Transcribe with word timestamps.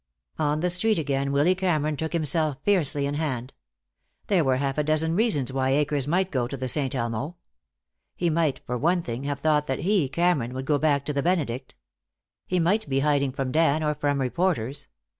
On 0.39 0.61
the 0.61 0.69
street 0.71 0.97
again 0.97 1.31
Willy 1.31 1.53
Cameron 1.53 1.95
took 1.95 2.11
himself 2.13 2.57
fiercely 2.63 3.05
in 3.05 3.13
hand. 3.13 3.53
There 4.29 4.43
were 4.43 4.55
a 4.55 4.57
half 4.57 4.77
dozen 4.83 5.15
reasons 5.15 5.53
why 5.53 5.69
Akers 5.69 6.07
might 6.07 6.31
go 6.31 6.47
to 6.47 6.57
the 6.57 6.67
Saint 6.67 6.95
Elmo. 6.95 7.35
He 8.15 8.31
might, 8.31 8.61
for 8.65 8.79
one 8.79 9.03
thing, 9.03 9.25
have 9.25 9.41
thought 9.41 9.67
that 9.67 9.81
he, 9.81 10.09
Cameron, 10.09 10.55
would 10.55 10.65
go 10.65 10.79
back 10.79 11.05
to 11.05 11.13
the 11.13 11.21
Benedict. 11.21 11.75
He 12.47 12.59
might 12.59 12.89
be 12.89 13.01
hiding 13.01 13.31
from 13.31 13.51
Dan, 13.51 13.83
or 13.83 13.93
from 13.93 14.19
reporters. 14.19 14.87